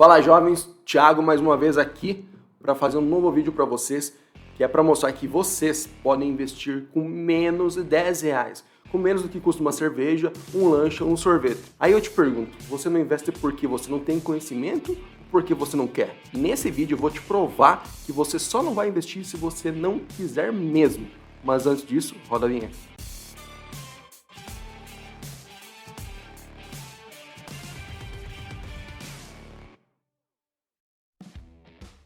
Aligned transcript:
Fala 0.00 0.22
jovens, 0.22 0.66
Thiago 0.86 1.22
mais 1.22 1.42
uma 1.42 1.58
vez 1.58 1.76
aqui 1.76 2.24
para 2.58 2.74
fazer 2.74 2.96
um 2.96 3.02
novo 3.02 3.30
vídeo 3.30 3.52
para 3.52 3.66
vocês, 3.66 4.16
que 4.56 4.64
é 4.64 4.66
para 4.66 4.82
mostrar 4.82 5.12
que 5.12 5.26
vocês 5.28 5.86
podem 6.02 6.30
investir 6.30 6.86
com 6.94 7.06
menos 7.06 7.74
de 7.74 7.82
10 7.82 8.22
reais, 8.22 8.64
com 8.90 8.96
menos 8.96 9.20
do 9.20 9.28
que 9.28 9.38
custa 9.38 9.60
uma 9.60 9.72
cerveja, 9.72 10.32
um 10.54 10.70
lanche 10.70 11.04
ou 11.04 11.10
um 11.10 11.18
sorvete. 11.18 11.60
Aí 11.78 11.92
eu 11.92 12.00
te 12.00 12.08
pergunto, 12.08 12.56
você 12.66 12.88
não 12.88 12.98
investe 12.98 13.30
porque 13.30 13.66
você 13.66 13.90
não 13.90 13.98
tem 13.98 14.18
conhecimento 14.18 14.96
porque 15.30 15.52
você 15.52 15.76
não 15.76 15.86
quer? 15.86 16.16
Nesse 16.32 16.70
vídeo 16.70 16.94
eu 16.94 16.98
vou 16.98 17.10
te 17.10 17.20
provar 17.20 17.84
que 18.06 18.10
você 18.10 18.38
só 18.38 18.62
não 18.62 18.72
vai 18.72 18.88
investir 18.88 19.22
se 19.26 19.36
você 19.36 19.70
não 19.70 19.98
quiser 19.98 20.50
mesmo. 20.50 21.06
Mas 21.44 21.66
antes 21.66 21.86
disso, 21.86 22.14
roda 22.26 22.46
a 22.46 22.48
vinheta. 22.48 22.89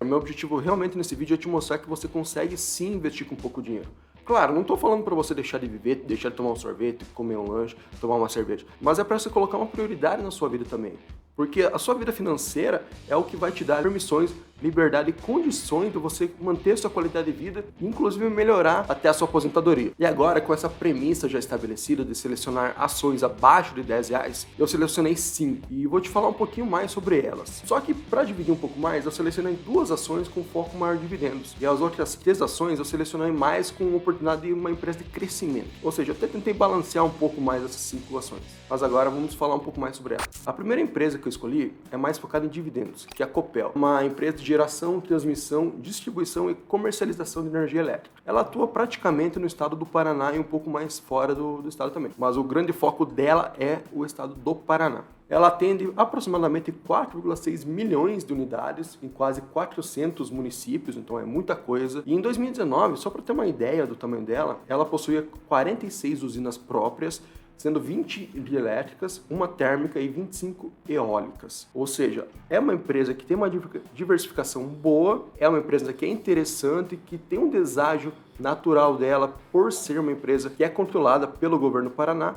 O 0.05 0.07
meu 0.07 0.19
objetivo 0.19 0.59
realmente 0.59 0.99
nesse 0.99 1.15
vídeo 1.15 1.33
é 1.33 1.39
te 1.39 1.49
mostrar 1.49 1.79
que 1.79 1.89
você 1.89 2.07
consegue 2.07 2.59
sim 2.59 2.93
investir 2.93 3.27
com 3.27 3.35
pouco 3.35 3.63
dinheiro. 3.63 3.89
Claro, 4.23 4.53
não 4.53 4.61
estou 4.61 4.77
falando 4.77 5.03
para 5.03 5.15
você 5.15 5.35
deixar 5.35 5.57
de 5.57 5.67
viver, 5.67 5.95
deixar 5.95 6.29
de 6.29 6.37
tomar 6.37 6.53
um 6.53 6.57
sorvete, 6.57 7.07
comer 7.15 7.39
um 7.39 7.51
lanche, 7.51 7.75
tomar 8.03 8.17
uma 8.17 8.29
cerveja, 8.29 8.67
mas 8.83 8.99
é 8.99 9.05
para 9.05 9.19
você 9.19 9.31
colocar 9.31 9.57
uma 9.57 9.67
prioridade 9.67 10.23
na 10.23 10.31
sua 10.31 10.51
vida 10.51 10.67
também. 10.69 10.93
Porque 11.35 11.63
a 11.63 11.79
sua 11.79 11.95
vida 11.95 12.13
financeira 12.13 12.85
é 13.09 13.17
o 13.17 13.23
que 13.23 13.35
vai 13.35 13.51
te 13.51 13.65
dar 13.65 13.83
permissões, 13.83 14.31
liberdade 14.65 15.11
e 15.11 15.13
condições 15.13 15.93
de 15.93 15.99
você 15.99 16.31
manter 16.41 16.79
sua 16.79 16.89
qualidade 16.89 17.31
de 17.31 17.37
vida 17.37 17.65
inclusive 17.81 18.29
melhorar 18.31 18.87
até 18.89 19.09
a 19.09 19.13
sua 19.13 19.29
aposentadoria. 19.29 19.93
E 19.99 20.07
agora, 20.07 20.41
com 20.41 20.55
essa 20.55 20.69
premissa 20.69 21.29
já 21.29 21.39
estabelecida 21.39 22.05
de 22.05 22.15
selecionar 22.15 22.75
ações 22.79 23.23
abaixo 23.23 23.75
de 23.75 23.83
10 23.83 24.09
reais, 24.09 24.47
eu 24.59 24.67
selecionei 24.67 25.17
5 25.17 25.67
e 25.71 25.87
vou 25.87 26.01
te 26.01 26.09
falar 26.09 26.29
um 26.29 26.33
pouquinho 26.33 26.67
mais 26.67 26.91
sobre 26.91 27.21
elas. 27.21 27.63
Só 27.67 27.79
que 27.81 27.93
para 27.93 28.25
dividir 28.25 28.53
um 28.53 28.57
pouco 28.57 28.79
mais, 28.79 29.05
eu 29.05 29.11
selecionei 29.11 29.55
duas 29.55 29.91
ações 29.91 30.29
com 30.29 30.43
foco 30.43 30.77
maior 30.77 30.97
em 30.97 31.01
dividendos 31.01 31.55
e 31.61 31.67
as 31.67 31.81
outras 31.81 32.15
três 32.15 32.41
ações 32.41 32.79
eu 32.79 32.85
selecionei 32.85 33.31
mais 33.31 33.71
com 33.71 33.95
oportunidade 33.95 34.43
de 34.43 34.53
uma 34.53 34.71
empresa 34.71 34.99
de 34.99 35.05
crescimento. 35.05 35.69
Ou 35.83 35.93
seja, 35.93 36.13
eu 36.13 36.17
até 36.17 36.27
tentei 36.27 36.55
balancear 36.55 37.05
um 37.05 37.11
pouco 37.11 37.41
mais 37.41 37.63
essas 37.63 37.81
cinco 37.81 38.17
ações. 38.17 38.43
Mas 38.71 38.83
agora 38.83 39.11
vamos 39.11 39.35
falar 39.35 39.55
um 39.57 39.61
pouco 39.61 39.79
mais 39.79 39.97
sobre 39.97 40.15
ela. 40.15 40.25
A 40.47 40.53
primeira 40.53 40.81
empresa 40.81 41.19
que 41.19 41.27
eu 41.27 41.31
escolhi 41.31 41.75
é 41.91 41.97
mais 41.97 42.17
focada 42.19 42.47
em 42.47 42.49
dividendos, 42.49 43.07
que 43.07 43.23
é 43.23 43.27
a 43.27 43.29
Copel, 43.29 43.73
uma 43.75 44.05
empresa 44.05 44.39
de 44.39 44.45
geração, 44.55 45.01
transmissão, 45.01 45.73
distribuição 45.79 46.49
e 46.49 46.55
comercialização 46.55 47.43
de 47.43 47.49
energia 47.49 47.81
elétrica. 47.81 48.15
Ela 48.25 48.43
atua 48.43 48.69
praticamente 48.69 49.39
no 49.39 49.47
estado 49.47 49.75
do 49.75 49.85
Paraná 49.85 50.33
e 50.33 50.39
um 50.39 50.45
pouco 50.45 50.71
mais 50.71 50.99
fora 50.99 51.35
do, 51.35 51.61
do 51.61 51.69
estado 51.69 51.91
também. 51.91 52.13
Mas 52.17 52.37
o 52.37 52.45
grande 52.45 52.73
foco 52.73 53.05
dela 53.05 53.53
é 53.59 53.81
o 53.93 54.05
estado 54.05 54.35
do 54.35 54.55
Paraná. 54.55 55.03
Ela 55.35 55.49
atende 55.49 55.93
aproximadamente 55.97 56.71
4,6 56.71 57.67
milhões 57.67 58.23
de 58.23 58.33
unidades 58.33 58.97
em 59.03 59.09
quase 59.09 59.43
400 59.43 60.31
municípios, 60.31 60.97
então 60.97 61.19
é 61.19 61.25
muita 61.25 61.57
coisa. 61.57 62.05
E 62.07 62.15
em 62.15 62.21
2019, 62.21 62.97
só 62.97 63.11
para 63.11 63.21
ter 63.21 63.33
uma 63.33 63.45
ideia 63.45 63.85
do 63.85 63.97
tamanho 63.97 64.25
dela, 64.25 64.61
ela 64.69 64.85
possuía 64.85 65.27
46 65.49 66.23
usinas 66.23 66.57
próprias 66.57 67.21
sendo 67.57 67.81
20 67.81 68.31
hidrelétricas, 68.33 69.25
uma 69.29 69.49
térmica 69.49 69.99
e 69.99 70.07
25 70.07 70.73
eólicas. 70.89 71.67
Ou 71.75 71.85
seja, 71.85 72.29
é 72.49 72.61
uma 72.61 72.75
empresa 72.75 73.13
que 73.13 73.27
tem 73.27 73.37
uma 73.37 73.51
diversificação 73.93 74.65
boa, 74.65 75.27
é 75.37 75.49
uma 75.49 75.59
empresa 75.59 75.93
que 75.93 76.05
é 76.05 76.09
interessante, 76.09 76.97
que 76.97 77.19
tem 77.19 77.41
um 77.41 77.51
deságio 77.51 78.13
natural 78.39 78.97
dela 78.97 79.35
por 79.51 79.73
ser 79.73 79.99
uma 79.99 80.13
empresa 80.13 80.49
que 80.49 80.63
é 80.63 80.69
controlada 80.69 81.27
pelo 81.27 81.59
governo 81.59 81.91
Paraná, 81.91 82.37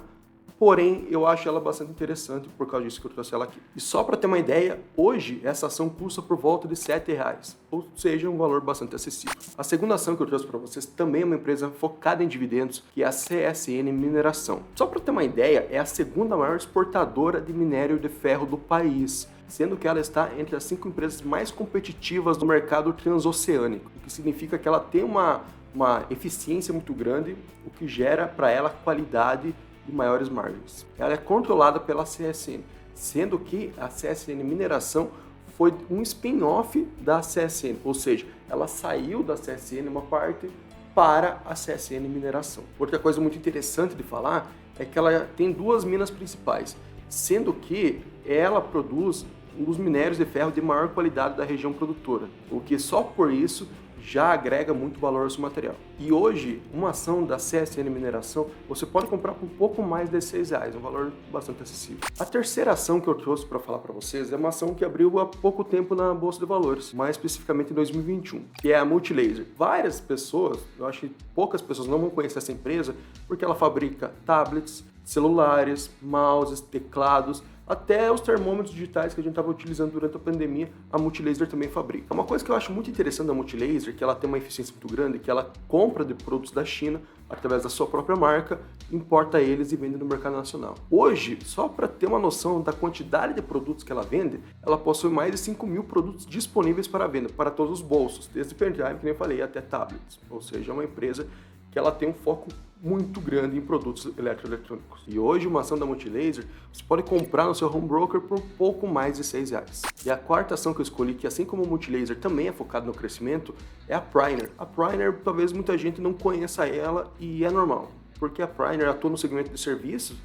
porém 0.60 1.08
eu 1.10 1.26
acho 1.26 1.48
ela 1.48 1.60
bastante 1.60 1.92
interessante 1.92 2.50
por 2.58 2.68
causa 2.68 2.86
disso 2.86 3.00
que 3.00 3.08
eu 3.08 3.12
trouxe 3.12 3.34
ela 3.34 3.46
aqui. 3.46 3.60
E 3.76 3.80
só 3.80 4.04
para 4.04 4.18
ter 4.18 4.28
uma 4.28 4.40
ideia, 4.40 4.80
hoje 4.96 5.40
essa 5.44 5.68
ação 5.68 5.90
custa 5.90 6.22
por 6.22 6.38
volta 6.38 6.68
de 6.68 6.76
R$ 6.76 7.14
reais, 7.14 7.58
ou 7.70 7.88
seja, 7.96 8.30
um 8.30 8.38
valor 8.38 8.62
bastante 8.62 8.96
acessível. 8.96 9.36
A 9.58 9.64
segunda 9.64 9.96
ação 9.96 10.16
que 10.16 10.22
eu 10.22 10.28
trouxe 10.28 10.46
para 10.46 10.58
vocês 10.58 10.86
também 10.86 11.22
é 11.22 11.26
uma 11.26 11.36
empresa 11.36 11.70
focada 11.70 12.24
em 12.24 12.28
dividendos, 12.28 12.84
que 12.94 13.04
é 13.04 13.06
a 13.06 13.10
CSN 13.10 13.92
Mineração. 13.92 14.62
Só 14.76 14.86
para 14.86 15.00
ter 15.00 15.12
uma 15.12 15.24
ideia, 15.24 15.68
é 15.70 15.78
a 15.78 15.86
segunda 15.86 16.36
maior 16.36 16.58
exportadora 16.58 17.40
de 17.40 17.54
minério 17.54 18.00
de 18.00 18.10
ferro 18.10 18.46
do 18.46 18.58
país 18.58 19.28
sendo 19.48 19.78
que 19.78 19.88
ela 19.88 20.00
está 20.00 20.30
entre 20.38 20.56
as 20.56 20.64
cinco 20.64 20.90
empresas 20.90 21.22
mais 21.22 21.52
competitivas 21.52 22.38
do 22.38 22.46
mercado 22.46 22.92
transoceânico, 22.94 23.90
o 23.96 24.00
que 24.02 24.12
significa 24.12 24.58
que 24.58 24.68
ela 24.68 24.80
tem 24.80 25.04
uma, 25.04 25.42
uma 25.74 26.06
eficiência 26.10 26.74
muito 26.74 26.94
grande, 26.94 27.36
o 27.66 27.70
que 27.70 27.88
gera 27.88 28.28
para 28.28 28.52
ela 28.52 28.70
qualidade 28.70 29.56
e 29.88 29.92
maiores 29.92 30.30
margens. 30.30 30.86
Ela 30.98 31.14
é 31.14 31.18
controlada 31.18 31.80
pela 31.80 32.04
CSN, 32.04 32.62
sendo 32.94 33.40
que 33.40 33.74
a 33.78 33.88
CSN 33.88 34.44
Mineração 34.44 35.10
foi 35.58 35.74
um 35.90 36.02
spin-off 36.02 36.88
da 37.00 37.20
CSN, 37.20 37.78
ou 37.84 37.94
seja, 37.94 38.26
ela 38.50 38.68
saiu 38.68 39.24
da 39.24 39.36
CSN 39.36 39.88
uma 39.88 40.02
parte 40.02 40.50
para 40.94 41.42
a 41.46 41.54
CSN 41.54 42.08
Mineração. 42.08 42.64
Outra 42.78 43.00
coisa 43.00 43.20
muito 43.20 43.38
interessante 43.38 43.96
de 43.96 44.04
falar 44.04 44.52
é 44.80 44.86
que 44.86 44.98
ela 44.98 45.28
tem 45.36 45.52
duas 45.52 45.84
minas 45.84 46.12
principais, 46.12 46.78
sendo 47.10 47.54
que 47.54 48.02
ela 48.26 48.62
produz 48.62 49.26
um 49.58 49.64
dos 49.64 49.78
minérios 49.78 50.18
de 50.18 50.26
ferro 50.26 50.52
de 50.52 50.62
maior 50.62 50.90
qualidade 50.90 51.38
da 51.38 51.44
região 51.44 51.74
produtora, 51.74 52.30
o 52.52 52.60
que 52.60 52.78
só 52.78 53.02
por 53.02 53.32
isso 53.32 53.68
já 54.02 54.32
agrega 54.32 54.74
muito 54.74 55.00
valor 55.00 55.24
ao 55.24 55.30
seu 55.30 55.42
material. 55.42 55.76
E 56.00 56.12
hoje, 56.12 56.62
uma 56.74 56.90
ação 56.90 57.24
da 57.24 57.38
CSN 57.38 57.90
Mineração, 57.90 58.48
você 58.70 58.86
pode 58.86 59.08
comprar 59.08 59.34
por 59.34 59.46
um 59.46 59.50
pouco 59.50 59.82
mais 59.82 60.10
de 60.10 60.22
6 60.22 60.52
reais, 60.52 60.76
um 60.76 60.80
valor 60.80 61.12
bastante 61.32 61.64
acessível. 61.64 62.02
A 62.20 62.26
terceira 62.26 62.72
ação 62.72 63.00
que 63.00 63.08
eu 63.08 63.16
trouxe 63.16 63.46
para 63.46 63.60
falar 63.60 63.80
para 63.80 63.94
vocês 63.94 64.32
é 64.32 64.36
uma 64.36 64.50
ação 64.50 64.74
que 64.74 64.86
abriu 64.86 65.20
há 65.20 65.26
pouco 65.26 65.64
tempo 65.64 65.96
na 65.96 66.14
Bolsa 66.14 66.40
de 66.40 66.46
Valores, 66.46 66.94
mais 66.94 67.12
especificamente 67.12 67.72
em 67.72 67.74
2021, 67.74 68.46
que 68.62 68.72
é 68.72 68.78
a 68.78 68.86
Multilaser. 68.86 69.48
Várias 69.58 70.00
pessoas, 70.00 70.60
eu 70.78 70.86
acho 70.86 71.02
que 71.02 71.16
poucas 71.34 71.62
pessoas 71.62 71.88
não 71.88 72.00
vão 72.00 72.10
conhecer 72.10 72.38
essa 72.38 72.52
empresa, 72.52 72.96
porque 73.28 73.44
ela 73.44 73.56
fabrica 73.56 74.12
tablets, 74.26 74.84
celulares, 75.04 75.90
mouses, 76.02 76.60
teclados, 76.60 77.42
até 77.68 78.12
os 78.12 78.22
termômetros 78.22 78.74
digitais 78.74 79.14
que 79.14 79.20
a 79.20 79.24
gente 79.24 79.32
estava 79.32 79.50
utilizando 79.50 79.92
durante 79.92 80.16
a 80.16 80.20
pandemia, 80.20 80.72
a 80.92 80.98
Multilaser 80.98 81.48
também 81.48 81.70
fabrica. 81.70 82.14
Uma 82.14 82.24
coisa 82.24 82.44
que 82.44 82.50
eu 82.50 82.56
acho 82.56 82.72
muito 82.72 82.90
interessante 82.90 83.28
da 83.28 83.34
Multilaser, 83.34 83.96
que 83.96 84.04
ela 84.04 84.16
tem 84.16 84.28
uma 84.28 84.38
eficiência 84.38 84.74
muito 84.74 84.96
grande, 84.96 85.20
que 85.20 85.30
ela 85.30 85.52
compra 85.68 86.06
de 86.06 86.14
produtos 86.14 86.52
da 86.52 86.64
China 86.64 87.02
através 87.30 87.64
da 87.64 87.70
sua 87.70 87.86
própria 87.86 88.16
marca, 88.16 88.60
importa 88.90 89.42
eles 89.42 89.74
e 89.74 89.76
vende 89.76 89.98
no 89.98 90.06
mercado 90.06 90.38
nacional. 90.38 90.76
Hoje, 90.90 91.38
só 91.44 91.68
para 91.68 91.88
ter 91.88 92.06
uma 92.06 92.20
noção 92.20 92.62
da 92.62 92.72
quantidade 92.72 93.34
de 93.34 93.42
produtos 93.42 93.84
que 93.84 93.92
ela 93.92 94.04
vende, 94.04 94.40
ela 94.66 94.78
possui 94.78 95.12
mais 95.12 95.32
de 95.32 95.38
5 95.38 95.68
mil 95.68 95.84
produtos 95.84 96.26
disponíveis 96.26 96.88
para 96.88 97.06
venda, 97.06 97.28
para 97.28 97.52
todos 97.52 97.82
os 97.82 97.86
bolsos, 97.86 98.28
desde 98.28 98.56
pendrive, 98.56 99.00
que 99.00 99.04
nem 99.04 99.14
eu 99.14 99.18
falei, 99.18 99.42
até 99.42 99.60
tablets. 99.60 100.18
Ou 100.30 100.42
seja, 100.42 100.72
é 100.72 100.74
uma 100.74 100.86
empresa 100.86 101.28
que 101.70 101.78
ela 101.78 101.92
tem 101.92 102.08
um 102.08 102.14
foco 102.14 102.48
muito 102.82 103.20
grande 103.20 103.58
em 103.58 103.62
produtos 103.62 104.12
eletroeletrônicos. 104.18 105.02
E 105.08 105.18
hoje 105.18 105.48
uma 105.48 105.62
ação 105.62 105.78
da 105.78 105.86
Multilaser 105.86 106.46
você 106.72 106.84
pode 106.84 107.04
comprar 107.04 107.46
no 107.46 107.56
seu 107.56 107.68
home 107.74 107.88
broker 107.88 108.22
por 108.22 108.40
pouco 108.58 108.88
mais 108.88 109.18
de 109.18 109.24
6 109.24 109.52
reais. 109.52 109.82
E 110.06 110.10
a 110.10 110.18
quarta 110.18 110.54
ação 110.54 110.74
que 110.74 110.80
eu 110.80 110.84
escolhi, 110.84 111.14
que 111.14 111.26
assim 111.26 111.46
como 111.46 111.64
o 111.64 111.68
Multilaser 111.68 112.18
também 112.18 112.48
é 112.48 112.52
focado 112.52 112.86
no 112.86 112.94
crescimento, 112.94 113.54
é 113.88 113.96
a 113.96 114.02
Priner. 114.02 114.52
A 114.58 114.66
Priner 114.66 115.20
talvez 115.24 115.52
muita 115.52 115.78
gente 115.78 116.00
não 116.00 116.14
conheça 116.14 116.68
ela 116.68 117.12
e 117.20 117.44
é 117.44 117.50
normal, 117.50 117.92
porque 118.20 118.42
a 118.42 118.48
Priner 118.48 118.90
atua 118.90 119.10
no 119.10 119.18
segmento 119.18 119.50
de 119.50 119.60
serviços 119.60 120.16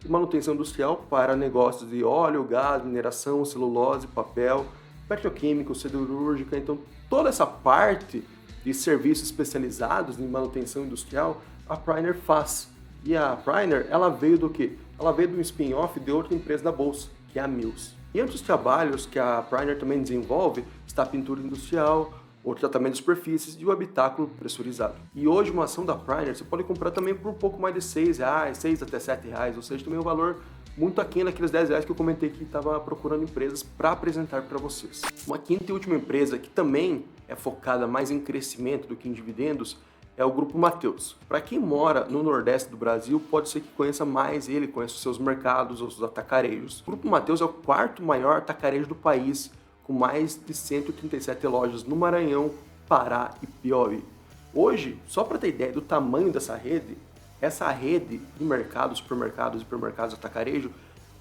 de 0.00 0.10
manutenção 0.10 0.54
industrial 0.54 1.06
para 1.08 1.36
negócios 1.36 1.88
de 1.88 2.02
óleo, 2.02 2.42
gás, 2.42 2.84
mineração, 2.84 3.44
celulose, 3.44 4.08
papel, 4.08 4.66
petroquímico, 5.08 5.74
siderúrgica, 5.74 6.56
então 6.56 6.78
toda 7.08 7.28
essa 7.28 7.46
parte 7.46 8.24
de 8.64 8.74
serviços 8.74 9.26
especializados 9.26 10.18
em 10.18 10.26
manutenção 10.26 10.84
industrial, 10.84 11.40
a 11.68 11.76
Priner 11.76 12.14
faz. 12.14 12.68
E 13.04 13.16
a 13.16 13.36
Priner, 13.36 13.86
ela 13.90 14.08
veio 14.08 14.38
do 14.38 14.48
que? 14.48 14.78
Ela 14.98 15.12
veio 15.12 15.28
de 15.28 15.36
um 15.36 15.40
spin-off 15.40 15.98
de 15.98 16.10
outra 16.10 16.34
empresa 16.34 16.64
da 16.64 16.72
bolsa, 16.72 17.08
que 17.28 17.38
é 17.38 17.42
a 17.42 17.48
Mills. 17.48 17.94
E 18.14 18.20
entre 18.20 18.34
os 18.34 18.40
trabalhos 18.40 19.06
que 19.06 19.18
a 19.18 19.42
Priner 19.42 19.78
também 19.78 20.00
desenvolve 20.00 20.64
está 20.86 21.02
a 21.02 21.06
pintura 21.06 21.40
industrial, 21.40 22.12
o 22.44 22.54
tratamento 22.54 22.92
de 22.92 22.98
superfícies 22.98 23.56
e 23.58 23.64
o 23.64 23.70
habitáculo 23.70 24.28
pressurizado. 24.28 24.94
E 25.14 25.26
hoje 25.26 25.50
uma 25.50 25.64
ação 25.64 25.84
da 25.84 25.94
Priner 25.94 26.36
você 26.36 26.44
pode 26.44 26.64
comprar 26.64 26.90
também 26.90 27.14
por 27.14 27.30
um 27.30 27.34
pouco 27.34 27.60
mais 27.60 27.74
de 27.74 27.80
6 27.80 28.18
reais, 28.18 28.58
6 28.58 28.82
até 28.82 28.98
7 28.98 29.28
reais, 29.28 29.56
ou 29.56 29.62
seja, 29.62 29.84
também 29.84 29.98
um 29.98 30.02
valor 30.02 30.42
muito 30.76 31.00
aquém 31.00 31.24
daqueles 31.24 31.50
10 31.50 31.68
reais 31.68 31.84
que 31.84 31.90
eu 31.90 31.96
comentei 31.96 32.30
que 32.30 32.42
estava 32.42 32.78
procurando 32.80 33.22
empresas 33.22 33.62
para 33.62 33.92
apresentar 33.92 34.42
para 34.42 34.58
vocês. 34.58 35.02
Uma 35.26 35.38
quinta 35.38 35.66
e 35.68 35.72
última 35.72 35.94
empresa 35.94 36.38
que 36.38 36.48
também 36.48 37.04
é 37.28 37.36
focada 37.36 37.86
mais 37.86 38.10
em 38.10 38.18
crescimento 38.18 38.88
do 38.88 38.96
que 38.96 39.08
em 39.08 39.12
dividendos 39.12 39.76
é 40.22 40.24
o 40.24 40.30
Grupo 40.30 40.56
Mateus. 40.56 41.16
Para 41.28 41.40
quem 41.40 41.58
mora 41.58 42.04
no 42.04 42.22
Nordeste 42.22 42.70
do 42.70 42.76
Brasil, 42.76 43.20
pode 43.20 43.48
ser 43.48 43.60
que 43.60 43.72
conheça 43.72 44.04
mais 44.04 44.48
ele, 44.48 44.68
conheça 44.68 44.94
os 44.94 45.02
seus 45.02 45.18
mercados, 45.18 45.82
os 45.82 46.00
atacarejos. 46.00 46.80
O 46.82 46.84
Grupo 46.86 47.08
Mateus 47.08 47.40
é 47.40 47.44
o 47.44 47.48
quarto 47.48 48.02
maior 48.02 48.36
atacarejo 48.36 48.86
do 48.86 48.94
país, 48.94 49.50
com 49.82 49.92
mais 49.92 50.40
de 50.40 50.54
137 50.54 51.44
lojas 51.48 51.82
no 51.82 51.96
Maranhão, 51.96 52.52
Pará 52.88 53.34
e 53.42 53.46
Piauí. 53.48 54.04
Hoje, 54.54 54.96
só 55.08 55.24
para 55.24 55.38
ter 55.38 55.48
ideia 55.48 55.72
do 55.72 55.80
tamanho 55.80 56.30
dessa 56.30 56.54
rede, 56.54 56.96
essa 57.40 57.68
rede 57.70 58.18
de 58.38 58.44
mercados, 58.44 58.98
supermercados 58.98 59.60
e 59.60 59.64
hipermercados 59.64 60.14
atacarejo, 60.14 60.70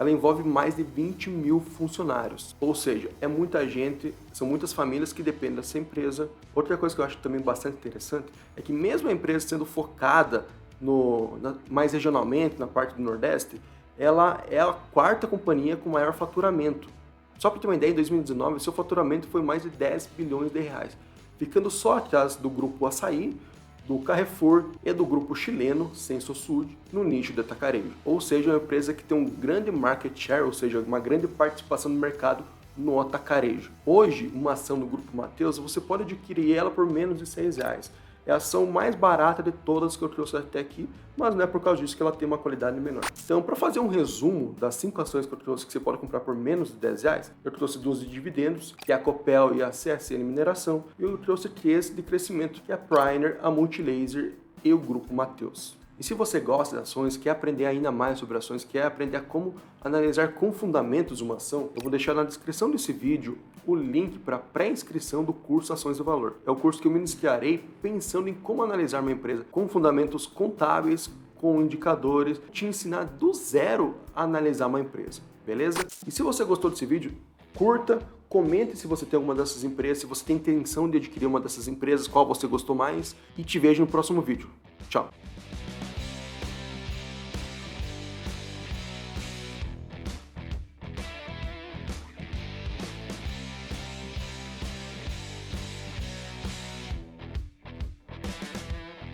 ela 0.02 0.10
envolve 0.10 0.44
mais 0.44 0.76
de 0.76 0.82
20 0.82 1.30
mil 1.30 1.60
funcionários. 1.60 2.56
Ou 2.60 2.74
seja, 2.74 3.12
é 3.22 3.28
muita 3.28 3.70
gente, 3.70 4.16
são 4.34 4.48
muitas 4.48 4.74
famílias 4.74 5.14
que 5.14 5.22
dependem 5.22 5.58
dessa 5.58 5.78
empresa. 5.78 6.28
Outra 6.56 6.76
coisa 6.76 6.96
que 6.96 7.02
eu 7.02 7.06
acho 7.06 7.18
também 7.20 7.40
bastante 7.40 7.78
interessante 7.78 8.26
é 8.58 8.64
que 8.64 8.74
mesmo 8.74 9.10
a 9.10 9.12
empresa 9.12 9.48
sendo 9.48 9.64
focada 9.64 10.48
no, 10.82 11.38
na, 11.38 11.54
mais 11.70 11.94
regionalmente, 11.94 12.60
na 12.60 12.66
parte 12.66 12.96
do 12.96 13.04
Nordeste, 13.04 13.62
ela 13.96 14.44
é 14.50 14.60
a 14.60 14.74
quarta 14.74 15.28
companhia 15.28 15.78
com 15.78 15.92
maior 15.92 16.14
faturamento. 16.14 16.90
Só 17.38 17.52
para 17.52 17.60
ter 17.60 17.68
uma 17.68 17.76
ideia, 17.76 17.92
em 17.92 17.96
2019, 17.96 18.60
seu 18.60 18.74
faturamento 18.74 19.28
foi 19.28 19.44
mais 19.44 19.62
de 19.62 19.70
10 19.70 20.10
bilhões 20.18 20.52
de 20.52 20.62
reais, 20.62 20.98
ficando 21.38 21.70
só 21.70 21.98
atrás 21.98 22.36
do 22.36 22.50
grupo 22.50 22.88
Açaí, 22.88 23.40
do 23.88 24.00
Carrefour 24.00 24.66
e 24.84 24.94
do 24.94 25.06
grupo 25.06 25.36
chileno 25.36 25.92
Sud 25.94 26.78
no 26.92 27.04
nicho 27.04 27.34
de 27.34 27.42
atacarejo. 27.42 27.92
Ou 28.06 28.22
seja, 28.22 28.52
uma 28.52 28.58
empresa 28.58 28.94
que 28.94 29.04
tem 29.04 29.18
um 29.18 29.26
grande 29.26 29.72
market 29.72 30.18
share, 30.18 30.44
ou 30.44 30.54
seja, 30.54 30.80
uma 30.80 31.00
grande 31.00 31.28
participação 31.28 31.92
no 31.92 32.00
mercado 32.00 32.44
no 32.78 33.00
atacarejo. 33.00 33.72
Hoje, 33.86 34.32
uma 34.34 34.54
ação 34.54 34.80
do 34.80 34.86
Grupo 34.86 35.16
Mateus, 35.16 35.58
você 35.58 35.82
pode 35.82 36.04
adquirir 36.04 36.56
ela 36.56 36.72
por 36.72 36.90
menos 36.90 37.18
de 37.18 37.26
6 37.26 37.58
reais. 37.58 37.92
É 38.32 38.34
a 38.34 38.38
ação 38.38 38.66
mais 38.66 38.96
barata 38.96 39.44
de 39.44 39.52
todas 39.52 39.98
que 39.98 40.02
eu 40.02 40.08
trouxe 40.08 40.38
até 40.38 40.62
aqui, 40.62 40.88
mas 41.18 41.36
não 41.36 41.44
é 41.44 41.48
por 41.48 41.60
causa 41.60 41.82
disso 41.82 41.98
que 41.98 42.02
ela 42.02 42.14
tem 42.14 42.26
uma 42.26 42.38
qualidade 42.38 42.80
menor. 42.80 43.04
Então, 43.26 43.42
para 43.42 43.58
fazer 43.58 43.82
um 43.82 43.90
resumo 43.90 44.56
das 44.58 44.76
cinco 44.76 45.02
ações 45.02 45.26
que 45.26 45.34
eu 45.34 45.38
trouxe 45.38 45.66
que 45.66 45.72
você 45.74 45.82
pode 45.82 45.98
comprar 45.98 46.22
por 46.22 46.34
menos 46.34 46.70
de 46.70 46.78
10 46.78 47.04
reais, 47.04 47.34
eu 47.44 47.52
trouxe 47.52 47.78
duas 47.78 48.00
de 48.00 48.08
dividendos, 48.08 48.74
que 48.78 48.94
é 48.94 48.96
a 48.96 49.00
Copel 49.00 49.56
e 49.56 49.62
a 49.62 49.72
CSN 49.72 50.24
Mineração, 50.24 50.86
e 50.98 51.04
eu 51.04 51.18
trouxe 51.18 51.50
três 51.50 51.94
de 51.94 52.02
crescimento, 52.02 52.62
que 52.62 52.72
é 52.72 52.76
a 52.76 52.78
Priner, 52.78 53.38
a 53.44 53.52
Multilaser 53.52 54.36
e 54.64 54.72
o 54.72 54.78
Grupo 54.78 55.14
Mateus. 55.14 55.81
E 56.02 56.04
se 56.04 56.16
você 56.16 56.40
gosta 56.40 56.78
de 56.78 56.82
ações, 56.82 57.16
quer 57.16 57.30
aprender 57.30 57.68
ainda 57.68 57.92
mais 57.92 58.18
sobre 58.18 58.36
ações, 58.36 58.64
quer 58.64 58.88
aprender 58.88 59.22
como 59.28 59.54
analisar 59.80 60.34
com 60.34 60.52
fundamentos 60.52 61.22
uma 61.22 61.36
ação, 61.36 61.70
eu 61.76 61.82
vou 61.84 61.92
deixar 61.92 62.16
na 62.16 62.24
descrição 62.24 62.72
desse 62.72 62.92
vídeo 62.92 63.38
o 63.68 63.76
link 63.76 64.18
para 64.18 64.40
pré-inscrição 64.40 65.24
do 65.24 65.32
curso 65.32 65.72
Ações 65.72 66.00
do 66.00 66.04
Valor. 66.04 66.38
É 66.44 66.50
o 66.50 66.56
curso 66.56 66.82
que 66.82 66.88
eu 66.88 66.92
ministrarei 66.92 67.64
pensando 67.84 68.28
em 68.28 68.34
como 68.34 68.64
analisar 68.64 69.00
uma 69.00 69.12
empresa 69.12 69.46
com 69.52 69.68
fundamentos 69.68 70.26
contábeis, 70.26 71.08
com 71.36 71.62
indicadores, 71.62 72.42
te 72.52 72.66
ensinar 72.66 73.04
do 73.04 73.32
zero 73.32 73.94
a 74.16 74.24
analisar 74.24 74.66
uma 74.66 74.80
empresa, 74.80 75.22
beleza? 75.46 75.86
E 76.08 76.10
se 76.10 76.24
você 76.24 76.44
gostou 76.44 76.72
desse 76.72 76.84
vídeo, 76.84 77.12
curta, 77.56 78.00
comente 78.28 78.76
se 78.76 78.88
você 78.88 79.06
tem 79.06 79.18
alguma 79.18 79.36
dessas 79.36 79.64
empresas, 79.64 80.00
se 80.00 80.08
você 80.08 80.26
tem 80.26 80.38
intenção 80.38 80.90
de 80.90 80.98
adquirir 80.98 81.28
uma 81.28 81.40
dessas 81.40 81.68
empresas, 81.68 82.08
qual 82.08 82.26
você 82.26 82.48
gostou 82.48 82.76
mais, 82.76 83.16
e 83.38 83.44
te 83.44 83.60
vejo 83.60 83.84
no 83.84 83.88
próximo 83.88 84.20
vídeo. 84.20 84.50
Tchau! 84.90 85.12